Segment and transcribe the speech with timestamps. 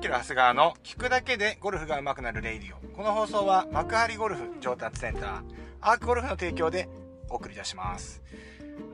[0.00, 2.96] キロ長谷川の聞くだけでゴルフが上手くなるレイディオ。
[2.96, 5.42] この放送は幕張ゴルフ上達センター、
[5.82, 6.88] アークゴルフの提供で
[7.28, 8.22] お送り出します。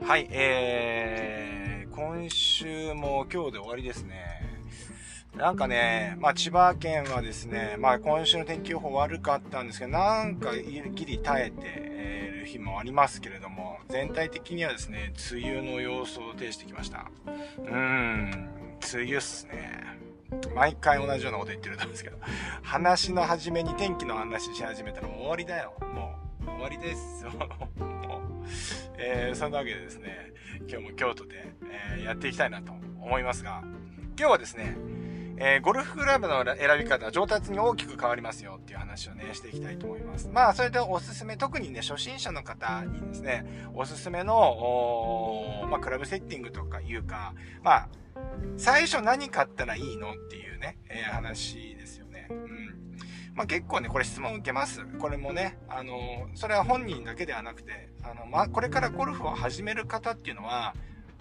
[0.05, 4.25] はい、えー、今週も今日で終わりですね。
[5.37, 17.09] なんかね、まあ千葉県はですね、まあ今週の天気予報悪かったんですけど、なんかギリ耐えてる日もありますけれども、全体的にはですね、梅雨の様相を呈してきました。
[17.59, 18.49] うーん、
[18.93, 20.05] 梅雨っすね。
[20.55, 22.17] 毎回同じようなこと言ってると思うんですけど、
[22.61, 25.73] 話の初めに天気の話し始めたらもう終わりだよ。
[25.93, 27.25] もう、終わりです。
[27.25, 27.35] もう、
[28.97, 30.33] えー、そんなわけでですね、
[30.69, 31.53] 今日も京都で、
[31.97, 32.71] えー、やっていきたいなと
[33.01, 33.61] 思いますが、
[34.17, 34.75] 今日はですね、
[35.39, 40.29] えー、ゴルフクラブの選び方、上達に大きく変わりますよっていう話をね、していきたいと思います。
[40.29, 47.89] まあ、それでおすすめ、特にね、初心者の方にですね、おすすめの、まあ、クラブセッティングとかいうか、まあ、
[48.57, 52.27] 最初何買ったらいいのっていうね、えー、話ですよね。
[52.29, 52.77] うん。
[53.35, 54.83] まあ、結構ね、これ質問受けます。
[54.99, 60.73] これもね、あの、それは本人だけではなくて、あの、まあ、これからゴルフを始める方っていうのは、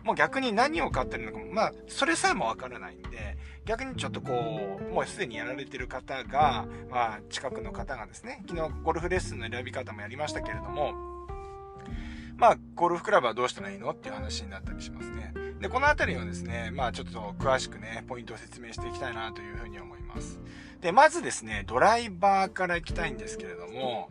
[0.02, 10.94] もう逆に何を買ってるのかも、まあ、それさえもわからないんで、逆にちょっとこう、もうすでにやられてる方が、まあ、近くの方がですね、昨日ゴルフレッスンの選び方もやりましたけれども、
[12.36, 15.32] まあ、ゴルフクラブはどうしたらいいのっていう話になったりしますね。
[15.66, 20.38] で、このあたりはですね、まあちょっと詳しくね、ポイントを説明していきたいなというふうに思います。
[20.80, 24.08] で、まずですね、ドライバーから行きたいんですけれども、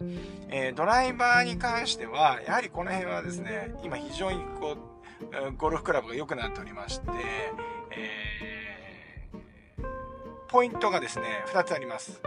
[0.50, 7.06] えー、ドライバーに関しては、やはりこの辺はですね、今非常にこう、ゴルフクラブが良くなっておりまして、
[7.92, 9.86] えー、
[10.50, 12.22] ポイントがですね、2つあります。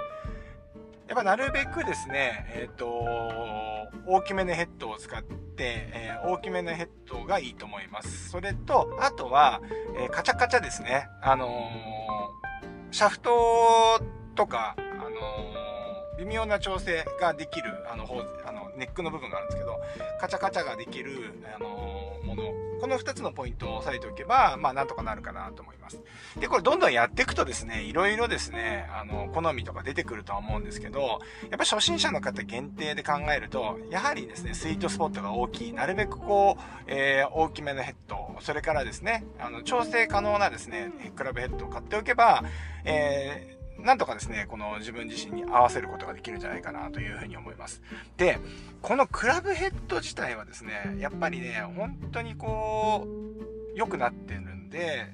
[1.07, 8.31] やっぱなるべくですね、えっ、ー、と、大きめのヘッドを使って、えー、大きめのヘッドがいいと思います。
[8.31, 9.61] それと、あとは、
[9.97, 11.09] えー、カチャカチャですね。
[11.23, 11.49] あの
[12.91, 13.31] シャフト
[14.35, 18.05] とか、あの微妙な調整ができる、あの、
[18.45, 19.81] あの、ネックの部分があるんですけど、
[20.21, 21.69] カチャカチャができる、あの
[22.25, 22.43] もの
[22.81, 26.01] この2つのポイントを押さえておけば、まあなんとかなるかなと思います。
[26.39, 31.01] で、これどんどんやっていくとですね、いろいろですね、あの、好みとか出てくるとは思うんですけど、
[31.51, 42.45] やっぱ初心者の方限定で考えると、やはりですね、スイートスポットが大きい、なるべくこう、えー、大きめのヘッド、それからですね、あの、調整可能なですね、クラブヘッドを買っておけば、
[42.85, 47.81] えーなんとかですね、この自分自身に合わせることができるんじゃないかなというふうに思います。
[48.17, 48.39] で、
[48.83, 55.07] このクラブヘッド自体はですね、やっぱりね、本当にこう、良くなってるで、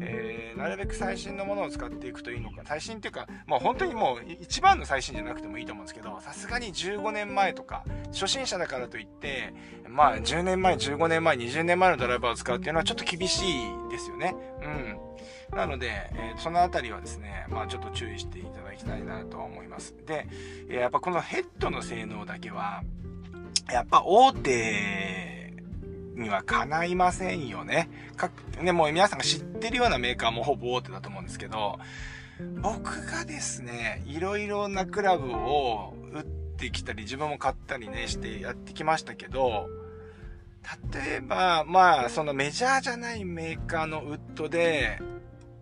[0.00, 9.52] えー、なるべく最新のものを使っていくといいのか、最新っていうか、まあ本当にもう一番の最新じゃなくてもいいと思うんですけど、さすがに15年前とか、初心者だからといって、
[9.88, 14.34] まあ10年前、15年前、20年前のドライバーを使うっていうのはちょっと厳しいですよね。
[14.62, 15.56] うん。
[15.56, 19.94] なので、えー、そのあたりはですね、まあちょっと注意していただきたいなと思います。
[20.06, 20.26] で
[20.68, 22.82] え、やっぱこのヘッドの性能だけは、
[23.70, 25.37] やっぱ大手
[26.18, 27.88] にはかないませんよね。
[28.16, 28.30] か
[28.60, 31.78] ね、もう皆さんが知ってるようなメーカーもほぼ大手だと思うんですけど、
[32.62, 39.68] 僕がですね、いろいろなクラブを打ってきたり、自分も買ったりね、してやってきましたけど、
[40.92, 44.98] 例えば、まあ、そのメジャーじゃないメーカーのウッドで、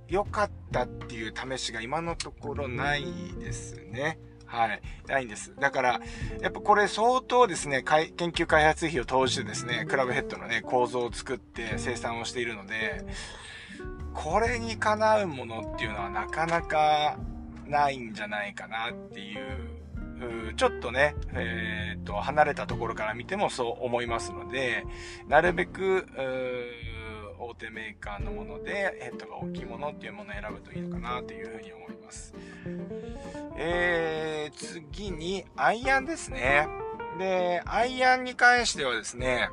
[0.09, 3.05] 良かったっていう試しが今のところない
[3.41, 4.19] ですね。
[4.47, 4.81] はい。
[5.07, 5.53] ないんです。
[5.59, 6.01] だから、
[6.41, 13.05] やっぱこれ相当ですね、研究開発費を投じてですね、クラブヘッドのね、構造を作って生産をしているので、
[14.15, 17.19] これにかなうものっていうのはなかなか
[17.67, 24.85] ないんじゃないかなっていう、ちょっとね、えー、っと、離れたところから見てもそう思いますので、
[25.29, 26.07] なるべく、
[27.39, 32.35] 大手メーカーのものでヘッドが大きいものっていうものを選ぶといいのかなというふうに思います。
[33.57, 36.69] えー、次にアイアンですね。
[37.19, 39.49] で、アイアンに関してはですね、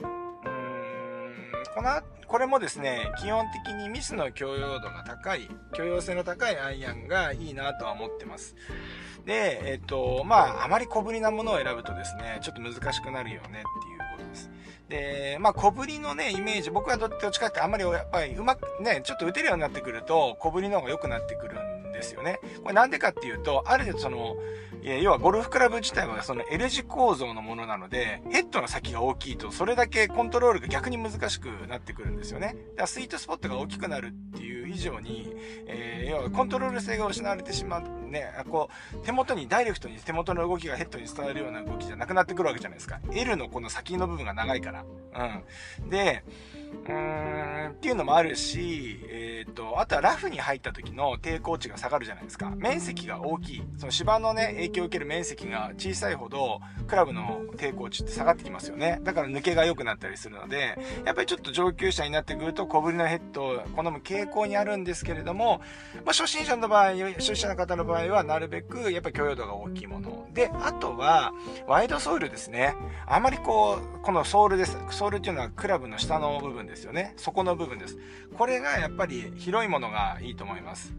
[0.00, 1.42] うーん、
[1.74, 8.56] この、これもですね、基本的にミスの許容度が高い、許容性の高いアイアンがいいなとは思ってます。
[9.24, 13.93] で、えっ、と、まあ、あまり小ぶりなものを選ぶとですね、ちょっと難しくなるよねっていう
[14.88, 15.38] で。
[15.40, 21.58] まあ小ぶりのね、イメージ、僕はどっちかってあんまりやっぱりうまくね、ちょっと打てるようになってくると、小ぶりの方が良くなってくる
[21.88, 22.40] んですよね。
[22.62, 24.36] これなんでかっていうと、ある程度その、
[24.84, 32.48] 要はゴルフクラブ自体はその L 字構造のものなので、ヘッドの先が大きいと、それだけコントロールが逆に難しくなってくるんですよね。
[32.48, 35.34] だからスイートスポットが大きくなるっていう以上に、
[35.66, 43.00] えー、要はコントロール性が失われてしまう、ね、こう、手元に、ダイレクトに手元の動きがヘッドに伝わるような動きじゃなくなってくるわけじゃないですか。
[43.12, 44.84] L のこの先の部分が長いから。
[45.82, 45.90] うん。
[45.90, 46.24] で、
[46.84, 52.50] うーん、っていうのもあるし、えっ、ー、と、あとはラフに入った時の抵抗値が下がるじゃないですか。
[52.50, 53.62] 面積が大きい。
[53.78, 59.00] その芝のね、影響を受ける面積が小さいほど、クラブの抵抗値って下がってきますよね。
[59.02, 65.60] だから抜けが良くなったりするので、やっぱりちょっと上級者になってくると小ぶりのヘッドを好む傾向にあるんですけれども、
[66.04, 70.26] まあ、初心者の場合、初心者の方の場合場合は、なるべく、やっぱり許容度が大きいもの。
[70.32, 71.32] で、あとは、
[71.68, 72.74] ワイドソールですね。
[73.06, 74.76] あまりこう、このソールです。
[74.90, 77.14] ソールっていうのはクラブの下の部分ですよね。
[77.16, 77.96] 底の部分です。
[78.36, 80.92] これがやっぱり広いものがいいと思います。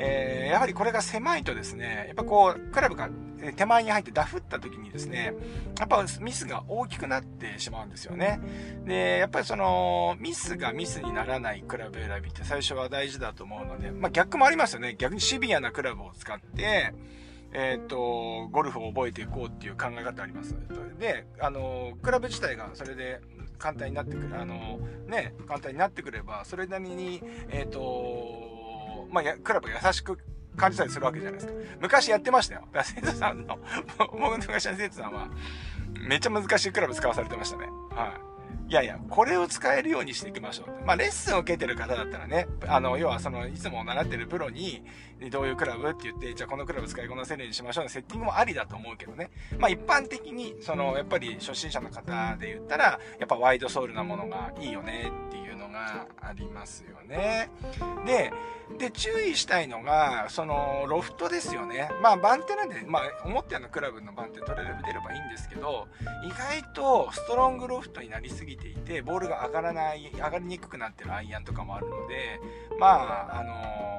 [0.00, 3.10] えー、やはりこれが狭いとですね、やっぱこう、クラブが
[3.56, 5.34] 手前に入ってダフった時にですね、
[5.78, 8.40] やっぱミスが大きくなってしまうんですよね。
[8.84, 14.94] で、やっぱりその、ミスがミスにならないクラブ選びって最初は大事だと思うので、まあ逆もありますよね。
[14.98, 16.94] 逆にシビアなクラブを使って、
[17.52, 20.54] えっ、ー、と、ゴルフを覚えていこうっていう考え方あります。
[20.98, 23.20] で、あの、クラブ自体がそれで
[23.58, 28.47] 簡単になってくる、あの、ね、簡単になってくれば、それなりに、えっ、ー、と、
[29.10, 30.18] まあ、クラブ優しく
[30.56, 31.52] 感じたりするわけじゃないですか。
[31.80, 32.64] 昔やってましたよ。
[32.82, 33.58] 生徒さんの、
[33.98, 35.28] 僕の昔の生徒さんは、
[36.06, 37.66] めっちゃ難しいクラブ使わされてましたね。
[37.90, 38.28] はい。
[38.70, 40.84] いやいや、これを使えるようにしていきましょう。
[40.84, 44.82] まあ、レッスンを受けてる方だったらね、あの、要はその、いつも習ってるプロに、
[45.30, 49.30] どういうクラブって言って、じゃあこのクラブ使いこなせるようにしましょうのセッティングもありだと思うけどね。
[49.58, 57.50] まあ、一般的に、その、やっぱり初心者の方で言ったら、やっぱワイドソールなものがいいよねっていうがありますよね。
[58.06, 58.32] で、
[58.78, 61.90] で、注意したいのが、その、ロフトですよね。
[62.02, 65.88] まあ、番手なんで、まあ、思ったようなクラブの番手取れれば出ればいいんですけど、
[66.24, 72.40] 意外とストロングロフトになりすぎていて、ボールが上がらない、上がりにくくなってるアイアンとかもあるので、
[72.78, 72.86] ま
[73.30, 73.97] あ、あのー、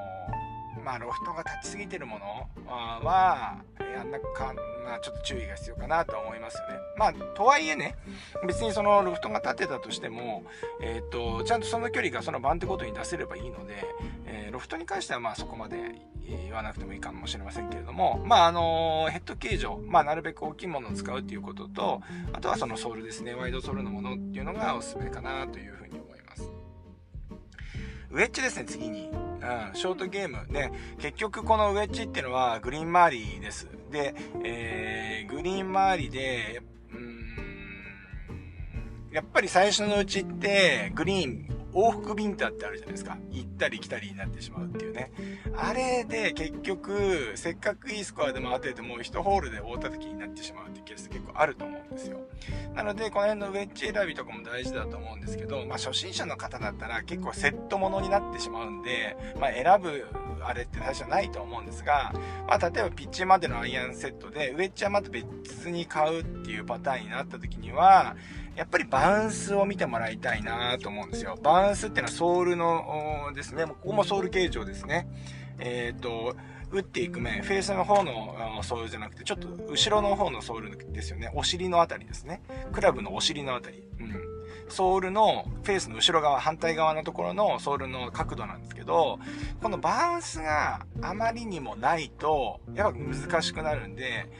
[0.90, 3.62] まあ、ロフトが立ちすぎてるものは、
[3.94, 4.52] やんなか、
[4.84, 6.74] ま、ちょっと注意が必要かなとは思いますよね。
[6.96, 7.94] まあ、とはいえね、
[8.44, 10.42] 別にそのロフトが立てたとしても、
[10.82, 13.84] えっ、ー、と、ちゃんとその距離がその番手ごとに出せればいいので、
[14.26, 15.94] えー、ロフトに関してはまあそこまで
[16.26, 22.00] 言わなくてもいいかもしれませんけれども、まああのヘッド形状、まあなるべく大きいものを使うっていうことと、
[22.32, 26.09] あとはそのソールですね、ワイドソールのものっていうのがおすすめかなというふうに思います。
[28.10, 29.08] ウェッジですね、次に。
[29.08, 30.46] うん、ショートゲーム。
[30.52, 33.68] で、結局このウェッジっていうのはグリーン周りです。
[33.90, 34.14] で、
[34.44, 36.62] えー、グリーン周りで、
[39.12, 43.16] やっぱり最初のうちってグリーン往復ビンタってあるじゃないですか。
[43.30, 45.12] 行ったり来たりになってしまうっていうね。
[45.56, 52.20] あれで結局、せっかくいいスコアで回ってても、1ホールで大叩きになってしまうっていうケース結構あると思うんですよ。
[52.74, 60.06] なので、この辺のウェッジ選びとかも大事だと思うんですけど、まあ初心者の方だったら結構セットものになってしまうんで、まあ選ぶ
[60.42, 62.12] あれって最初はないと思うんですが、
[62.46, 68.16] まあ例えばピッチまでのアイアンセットで、ウェッジはまた別に買うっていうパターンになった時には、
[68.56, 71.38] やっぱりバウンスを見てもらいたいなと思うんですよ。
[71.42, 75.08] バウンスっていうのはソールのですね、ここもソール形状ですね。
[75.58, 76.36] えっ、ー、と、
[76.72, 81.30] 打っていく面、フェースの方のソールじゃなくて、ちょっと後ろの方のソールですよね。
[81.34, 82.42] お尻のあたりですね。
[82.72, 83.82] クラブのお尻のあたり。
[83.98, 84.14] うん。
[84.68, 89.18] ソールのフェースの後ろ側、反対側のところのソールの角度なんですけど、
[89.60, 94.30] このバウンスがあまりにもないと、やっぱ難しくなるんで、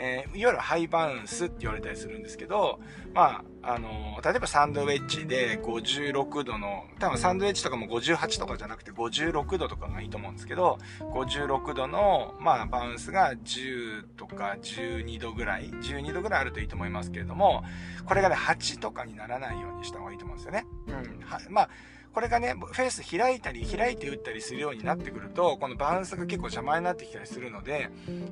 [0.00, 2.80] えー、いわゆるハイバウンスって言われたりするんですけど、
[3.14, 17.64] まあ、あのー、例えばサンドウェッジで56度の、多分サンドウェッジとかも58とかじゃなくて56度とかがいいと思うんですけど、56度の、まあ、バウンスが10とか12度ぐらい、12度ぐらいあるといいと思いますけれども、
[18.06, 20.66] これがね、8とかにならないようにした方がいいと思うんですよね。
[20.86, 21.20] うん。
[21.24, 21.70] はまあ、
[22.12, 27.90] これがね、フェース開いたり開いて打ったりするようになってくると、このバウンスが結構邪魔になってきたりするので、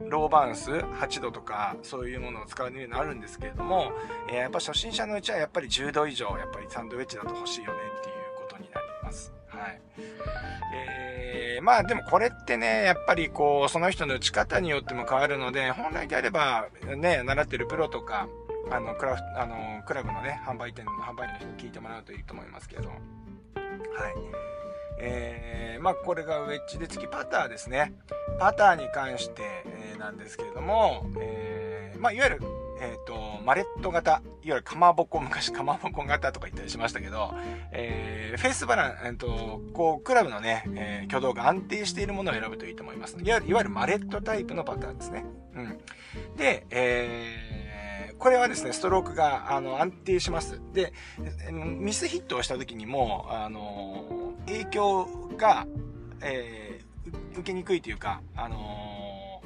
[0.09, 3.92] ローバウンス、8度とか、そういうものを使うようになるんですけれども、
[4.28, 9.33] えー、やっぱ初心者のうちはやっぱり10度以上、やっぱりサンドウェッジだと欲しいよねっていうことになります。
[9.47, 9.80] はい。
[10.75, 18.28] えー、まあでもこれってね、やっぱりこう、その人の打ち方によっても変わるので、本来であれば、ね、習ってるプロとか、
[18.71, 22.90] あの、クラフあの、クラブのね、販売店の、販売員の人に聞いてもらうといいと思いますけど。
[23.95, 24.14] はい。
[24.99, 27.95] えー、まあ、これがウェッジで次パターですね。
[28.38, 32.40] パターに関して、えー、なんですけれども、えー、まあ、いわゆる、
[32.80, 37.35] えっ、ー、と、マレット型、いわゆるかまぼこ、昔かまぼこ型とか言ったりしましたけど、
[37.73, 43.16] えー、フェイスバラン、えっ、ー、と、こう、クラブのね、えー、挙動が安定しているものを選ぶといいと思います。
[43.23, 45.25] いわゆる、いわゆるマレットタイプのパターンですね。
[45.54, 45.78] うん。
[46.37, 47.55] で、えー、
[48.18, 50.61] これはですね、ストロークが、あの、安定します。
[50.73, 50.92] で、
[51.50, 55.06] ミスヒットをした時にも、あの、影響
[55.37, 55.66] が、
[56.23, 56.87] えー、
[57.32, 59.42] 受けにくいというか、あの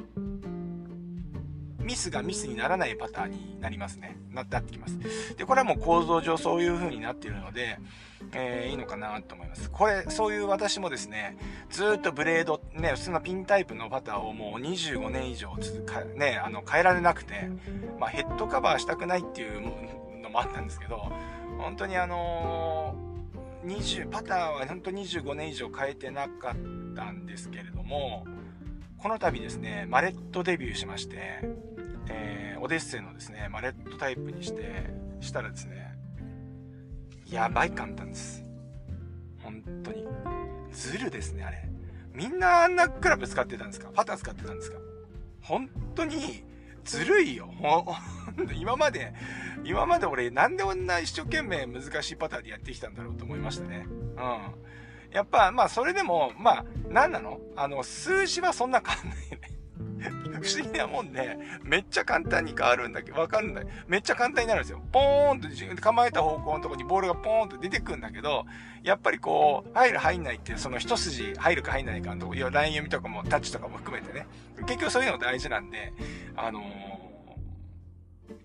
[1.79, 4.17] ミスがミスにならないパターンになりますね。
[4.31, 4.99] なってきます。
[5.37, 7.79] で、これはもう構造上そういう風になっているので、
[8.33, 9.71] えー、いいのかなと思います。
[9.71, 11.37] これ、そういう私もですね、
[11.71, 17.49] ずっとブレード、ね、普通のピンタイプのパターをもう25年以上続か、ね、あの、変えられなくて、
[17.99, 19.61] まあ、ヘッドカバーしたくないっていう
[20.21, 21.11] のもあったんですけど、
[21.59, 28.27] 本当にあのー、20、パターは本当25年以上変えてなかったんですけれども、
[28.99, 31.41] この度ですね、マレットデビューしまして、
[32.09, 35.90] えー、オデッセイのですね、マレットタイプにして、したらですね、
[37.31, 38.45] やばい簡単です。
[39.43, 40.07] 本当に。
[40.73, 41.69] ズルですね、あれ。
[42.13, 43.91] みんなあんなクラブ使ってたんですか？
[43.95, 44.79] パター使ってたんですか？
[45.41, 46.45] 本当に、
[46.85, 47.49] ずるいよ。
[48.55, 49.15] 今まで、
[49.65, 53.87] 今まで俺なんでこんな一生懸命難しいパターでやってきたんだろうと思いましたね。
[53.89, 55.15] うん。
[55.15, 57.41] やっぱ、まあそれでも、まあ、何なの？
[57.57, 59.40] あの、数字はそんな変わんない。
[60.41, 63.63] 不思議なもんで、めっちゃ簡単に変わるんだけど、わかるんだ。
[63.87, 64.83] めっちゃ簡単になるんですよ。
[64.93, 68.45] ポーンと構えた方向のとこにボールがポーンと出てくんだけど、
[68.83, 74.27] やっぱりこう、入る入んないっていう、その一筋入るか入んないかのとこ、いや、ライン読みとかもタッチとかも含めてね。
[74.67, 75.93] 結局そういうの大事なんで、
[76.37, 77.11] あのー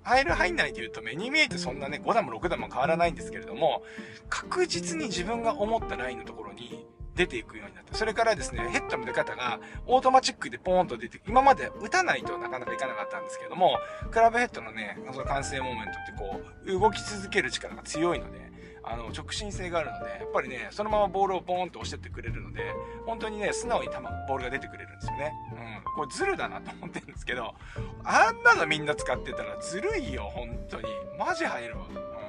[0.06, 3.84] 入る入んないで言うと目に見えてそんなね、5段も6段も変わらないんですけれども、
[4.30, 7.96] 確実に自分が思ったラインのところに出ていくようになった。
[7.96, 13.78] それからですね、ヘッドの出方がオートマチックでポーンと出て、今まで打たないとなかなかいかなかったんですけども、
[14.12, 18.56] クラブヘッドのね、その慣性モーメントってこう、動き続ける力が強いので、
[18.88, 22.62] あの、直進性があるので、やっぱりね、そのままボールをポーンと押してってくれるので、
[23.06, 23.96] 本当にね、素直に球、
[24.28, 25.34] ボールが出てくれるんですよね。
[25.54, 25.94] うん。
[25.96, 27.56] これズルだなと思ってるんですけど、
[28.04, 30.88] あんなのみんな使ってたらずるいよ、本当に。
[31.18, 31.86] マジ入るわ。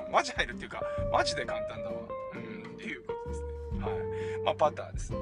[0.07, 0.12] うん。
[0.12, 1.97] マジ入るっていうか、マジで簡単だわ。
[2.35, 3.16] うん、っていう。
[4.47, 5.12] まあ、パターです。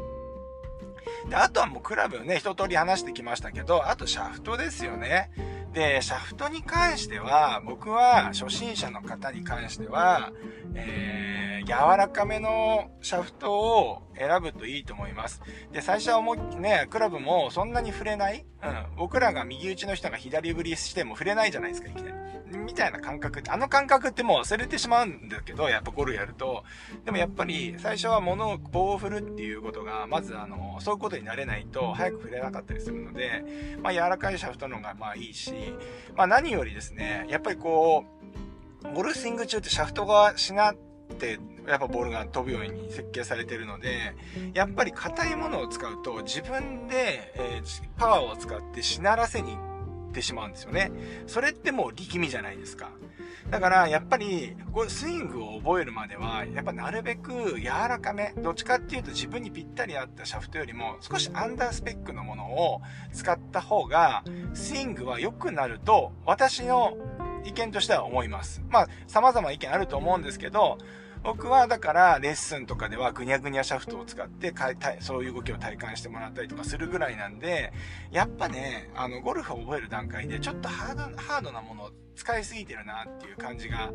[1.31, 5.31] で、あとはもうクラブね、一通り話してきましたけど、あとシャフトですよね。
[5.75, 10.33] で、シャフトに関しては、僕は初心者の方に関しては、
[10.75, 15.43] えー、柔らかめのシャフトを選ぶといいと思います。
[15.73, 18.97] で、最初は思いっき、ね、クラブもそんなに触れないうん。
[18.97, 22.14] 僕らが右打ちの人が左振りしても触れないじゃないですか、いきなり。
[22.59, 26.64] みたいな感覚って、あの感覚ってもう忘れてしまうんだけど、やっぱゴルやると。
[27.04, 33.45] でもやっぱり、最初は物を、棒を振るっていうことが、まずあの、そういうことになれないと、早く触れなかったりするので、
[33.83, 35.52] まあ柔らかいシャフトの方がまあいいし、
[36.16, 38.04] まあ何よりですね、やっぱりこ
[38.85, 40.76] う、ゴルフスイング中ってシャフトがしなっ
[41.18, 44.14] て、やっぱボールが飛ぶように設計されてるので、
[44.52, 49.74] やっぱり硬いものを使うと自分で、えー、パワーを使ってしならせに行
[50.14, 50.92] ってしまうんですよね。
[51.26, 52.90] それってもう力みじゃないですか。
[53.50, 62.80] だから、やっぱり、こスイングを覚えるまでは、やっぱなるべく柔らかめ、どっちかっていうと自分にぴったり合ったシャフトよりも、少しアンダースペックのものを
[63.12, 66.97] 使った方が、スイングは良くなると、私の
[67.44, 68.62] 意見としては思います。
[68.71, 70.78] まあ、様々意見あると思うんですけど、
[71.25, 74.52] 僕はだからレッスンとかではぐにゃぐにゃシャフトを使って
[75.00, 77.73] そういう動きを体感してもらったりとかするぐらいなんで、
[78.12, 83.90] やっぱね、あの、ゴルフを覚える段階でちょっとハード、ハードなものを使いすぎてるなっていう感じが、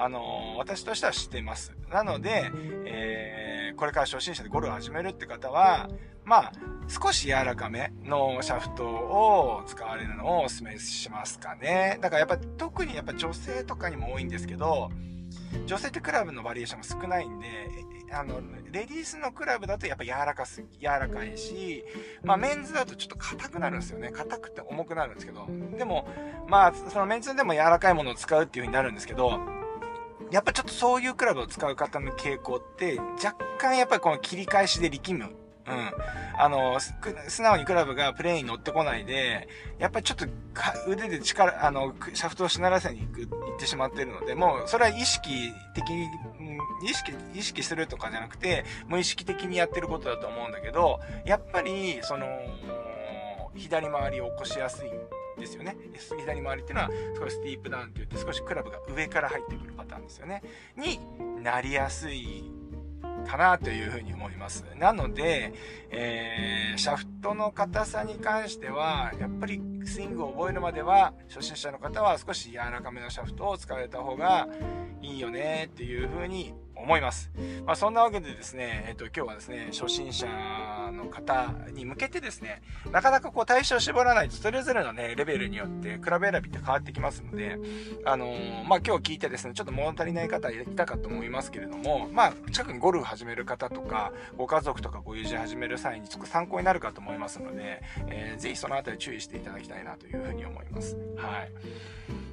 [0.00, 1.72] あの私としては知ってます。
[1.90, 2.50] なので、
[2.86, 5.88] えー、これから初心者でゴルフを始めるって方は、
[6.24, 6.52] まあ、
[6.88, 11.98] 少し柔らかめのシャフトを使われるのをお勧めしますかね。
[12.00, 14.90] だからやっぱ特にやっぱ女性とかにも多いんですけど、
[15.66, 17.46] 女性ってクラブのバリエーションも少ないんで、
[18.12, 18.40] あの、
[18.70, 21.84] レディースのクラブだとやっぱ柔らかす、柔らかいし、
[22.22, 24.10] まあメンズだとちょっと硬くなるんですよね。
[24.10, 25.46] 硬くて重くなるんですけど。
[25.76, 26.08] でも、
[26.48, 29.38] まあ、そのメンズでも柔らかいものを使うっていう風になるんですけど、
[30.30, 36.40] やっぱちょっとそういうクラブを使う方の傾向って、若干やっぱりこの切り返しで力むうん。
[36.40, 39.48] あの、素直にクラブがプレーに乗ってこないで、
[39.78, 40.26] やっぱりちょっと
[40.88, 46.08] 腕で力、あの、シャフトをしならせに行く、行ってしまってるので、もう、それは意識的に、
[46.84, 52.26] 意識、意識するとかじゃなくて、無意識的にやってることだと思うんだけど、やっぱり、その、
[53.54, 54.90] 左回りを起こしやすい
[55.40, 55.76] ですよね。
[56.18, 60.42] 左回りっていうのは少しスティープダウンって言って少しクラブが上から入ってくるパターンですよね。
[60.76, 61.00] に
[61.42, 62.44] なりやすい
[63.28, 64.64] かなというふうに思います。
[64.76, 65.52] なので、
[65.90, 74.48] えー、シャフトの硬さに関しては、やっぱりスイングを覚えるまでは、初心者の方は少し柔らかめのシャフトを使われた方が
[75.02, 77.30] いいよねっていうふうに思います。
[77.66, 80.26] まあ、そんなわけでですね、えっ、と、今日はですね、初心者
[80.92, 87.58] の方に向けてですね、なかなかこう対象を絞らないと、それぞれのね、レベルによって比べ選びって変わってきますので、
[88.04, 100.96] あのー、まあ、今日聞いてですね、ちょっと物足りない方いたかと思いますけれども、まあ、近くにゴルフ始める方とか、ご家族とかご友人始める際にちょっと参考になるかと思いますので、えー、ぜひそのあたり注意していただきたいなというふうに思います。
[101.16, 101.52] はい。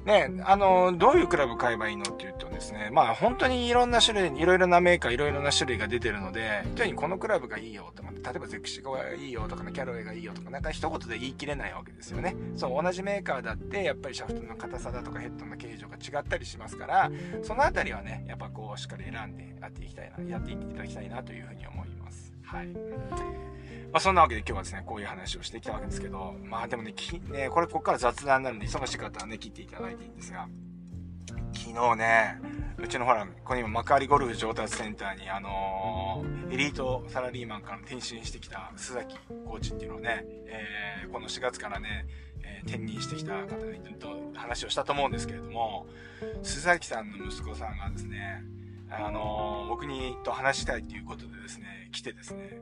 [0.06, 12.34] ね、あの、どういうクラブ買えばいいのっていうとですね、まあ本当にいろんな種類、いろいろなメーカー、いろいろな種類が出てるので、一にこのクラブがいいよとか、例えばゼクシコがいいよとかね、キャロウェイがいいよとか、なんか一言で言い切れないわけですよね。
[12.56, 17.10] そう、同じメーカーだって、やっぱりシャフトの硬さだとかヘッドの形状が違ったりしますから、
[17.42, 22.32] そのあたりはね、やっぱこう、しっかり選んでやっていきたいな、やっていっていただきたいなというふうに思います。
[22.42, 22.66] はい。
[23.92, 26.94] まあ、そんなわけで今日はですね、こういう話をしてきたわけですけど、まあでもね、
[27.30, 30.48] ねこれここから雑談になるんで、忙しい方はね、切っていただいていいんですが、
[31.52, 32.38] 昨日ね、
[32.78, 39.16] うちのほら、ここにも幕張ゴルフ上達センターに、あのー、エリートサラリーマンから転身してきた須崎
[39.46, 42.06] コーチっていうのをね、えー、この4月からね、
[42.42, 43.56] えー、転任してきた方
[43.98, 45.86] と話をしたと思うんですけれども、
[46.42, 48.42] 須崎さんの息子さんがですね、
[48.90, 52.60] あの、僕にと話したいということでですね、来てですね、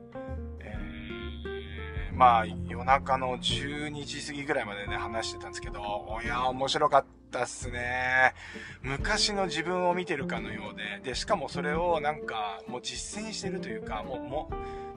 [2.15, 5.81] まあ、夜中の12時過ぎぐらいまでね、話してたんですけど、
[6.23, 8.33] いや、面白かったっすね。
[8.81, 14.49] 昔の自分を見てるかのようで、で、しかもそれをなんか、もう実践してるというか、もう、も、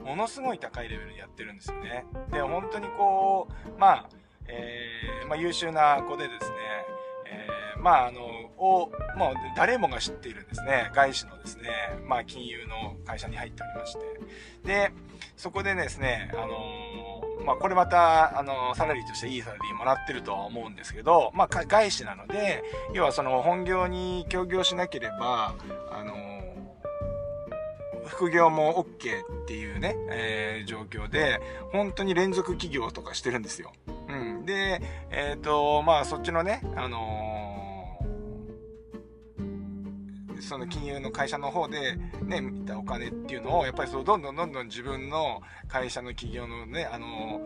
[0.05, 2.05] ものすごい高いレベルでやってるんですよね。
[2.31, 4.09] で、本当にこう、まあ、
[4.47, 6.55] えー、まあ優秀な子でですね、
[7.81, 8.21] まああの、
[8.59, 11.69] を、まあ、誰もが知っているんですね、外資のですね、
[12.05, 14.67] まあ、金融の会社に入っておりまして。
[14.67, 14.91] で、
[15.37, 25.55] そこでですね、あのー、まあ、これまた、あのー、サラリーとしていいサラリーもらってるとは思うんですけど、まあ、外資なので、要はその本業に協業しなければ、
[25.91, 26.29] あのー
[28.09, 31.39] 副業も OK っていうね、えー、状況で、
[31.71, 33.71] 本当に連続起業とかしてるんですよ。
[34.09, 34.45] うん。
[34.45, 34.81] で、
[35.11, 37.28] えっ、ー、と、まあそっちのね、あの
[40.41, 47.41] その金融の会社の方でね、見たお金っていうのを、やっぱりそう、どんどんどんどん自分の会社の企業のね、あの、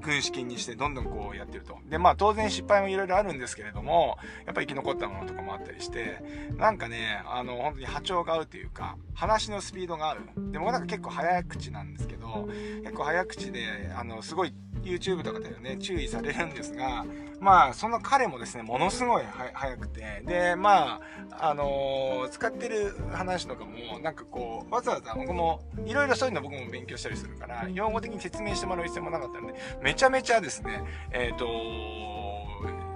[0.00, 1.78] 軍資金にしてどんどんこうやってると。
[1.88, 6.22] で、まあ当然失敗もいろいろあるんですけれども、やっぱり生き残ったものとかもあったりして、
[6.56, 10.18] なんかね、あの、本当に波長が合うというか、話のスピードが合う。
[10.52, 12.48] でもなんか結構早口なんですけど、
[12.82, 17.04] 結構早口で、あの、すごい YouTube とかでね、注意されるんですが、
[17.40, 31.46] まあ、その彼もですね、ものすごい早くて、で、まあ、あのー、使ってる話とかも、なんかこう、わざわざ僕も、いろいろそういうの僕も勉強したりするから、用語的に説明してもらう必要もなかったんで、めちゃめちゃですね、えっ、ー、と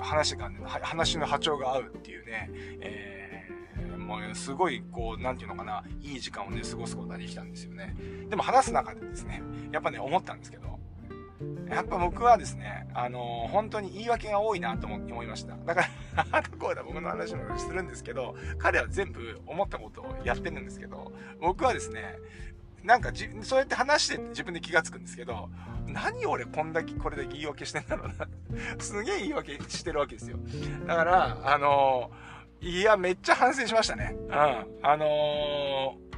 [0.04, 7.96] 話がね、話の波長が合うっていうね、えー、もうすごい、こう、なんていうのかな、いい時間をね、過ごすことができたんですよね。
[8.28, 9.42] でも話す中でですね、
[9.72, 10.78] やっぱね、思ったんですけど、
[11.68, 15.56] やっぱ僕はですね、あのー、本当に言い訳が多いなと思いました。
[15.56, 15.82] だか
[16.16, 22.16] ら、あとこうだ僕の話もするんですけど、彼は全部思ったことをやってるんですけど、僕はですね、
[22.82, 25.48] なんかじ、そうやって話して自分で気がつくんですけど、
[25.86, 28.28] 何俺こんだけこれだけ言い訳してんだろうな。
[28.78, 30.38] すげえ言い訳してるわけですよ。
[30.86, 34.14] だから、あのー、いや、めっちゃ反省しましたね。
[34.14, 34.32] うん。
[34.32, 36.13] あのー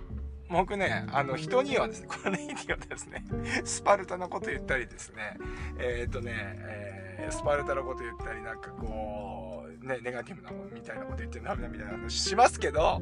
[0.48, 3.24] 僕ね、あの、人にはですね、このレイディオですね、
[3.64, 5.36] スパルタなこと言ったりですね、
[5.78, 13.00] えっ、ー、とね、えー、スパルタなこと言ったり、なんかこう、ね、ネガティブなものみたいなこと言ってダメだみたいな話しますけど、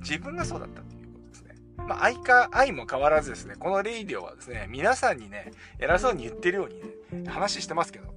[0.00, 1.54] 自分がそうだったっていうことですね。
[1.76, 8.14] まあ、相か、相も変わらずですね、このレイディオはですね、皆さんにね、偉そうに言ってるようにね、話してますけど、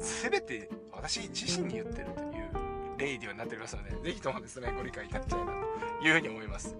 [0.00, 5.52] すべて私自身に言ってるというレイディオになっておりますので、ぜひともですね、ご理解いただきたいな
[6.00, 6.76] というふうに思います。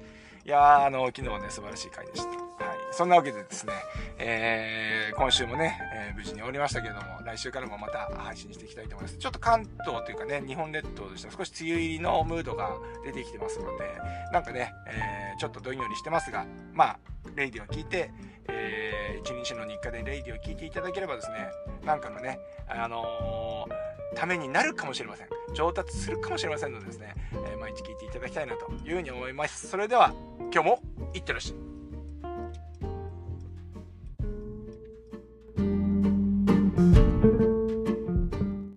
[0.48, 2.30] いや、あの、昨日はね、素晴らしい回でした。
[2.30, 2.34] は
[2.72, 2.78] い。
[2.90, 3.72] そんなわけでですね、
[4.16, 9.18] えー、今週もね、えー、無事に終わりましたけれども、来週からもまた配信していきたいと思います。
[9.18, 12.70] ちょっと関東というかね、日本列島としては少し梅雨入りのムードが
[13.04, 13.84] 出てきてますので、
[14.32, 16.98] なんかね、えー、ちょっとどんよりしてますが、まあ、
[17.36, 18.10] レイディを聞いて、
[18.48, 21.50] えー、一日の日課でレイディを聞いていただければですね、
[21.84, 25.28] なんかのね、あのー、ためになるかもしれません。
[25.54, 29.68] 上達するかもしれませんのでですね、えー、毎日聞いていただきたいなというふうに思います。
[29.68, 30.12] それでは、
[30.52, 30.82] 今日も
[31.14, 31.67] いってらっしゃい。